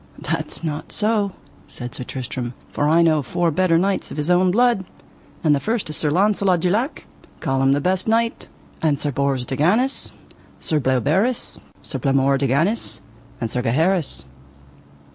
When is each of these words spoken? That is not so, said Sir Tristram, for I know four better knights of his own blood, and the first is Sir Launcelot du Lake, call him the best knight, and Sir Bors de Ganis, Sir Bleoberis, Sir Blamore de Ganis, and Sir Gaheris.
That 0.17 0.47
is 0.47 0.63
not 0.63 0.91
so, 0.91 1.33
said 1.67 1.93
Sir 1.93 2.03
Tristram, 2.03 2.55
for 2.71 2.89
I 2.89 3.03
know 3.03 3.21
four 3.21 3.51
better 3.51 3.77
knights 3.77 4.09
of 4.09 4.17
his 4.17 4.31
own 4.31 4.49
blood, 4.49 4.83
and 5.43 5.53
the 5.53 5.59
first 5.59 5.91
is 5.91 5.97
Sir 5.97 6.09
Launcelot 6.09 6.59
du 6.61 6.71
Lake, 6.71 7.05
call 7.39 7.61
him 7.61 7.73
the 7.73 7.79
best 7.81 8.07
knight, 8.07 8.47
and 8.81 8.97
Sir 8.97 9.11
Bors 9.11 9.45
de 9.45 9.55
Ganis, 9.55 10.11
Sir 10.59 10.79
Bleoberis, 10.79 11.59
Sir 11.83 11.99
Blamore 11.99 12.39
de 12.39 12.47
Ganis, 12.47 12.99
and 13.39 13.51
Sir 13.51 13.61
Gaheris. 13.61 14.25